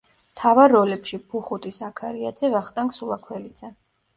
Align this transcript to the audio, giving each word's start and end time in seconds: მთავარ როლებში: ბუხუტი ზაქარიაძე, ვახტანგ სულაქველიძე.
მთავარ 0.29 0.71
როლებში: 0.75 1.19
ბუხუტი 1.33 1.73
ზაქარიაძე, 1.77 2.51
ვახტანგ 2.57 2.99
სულაქველიძე. 2.99 3.75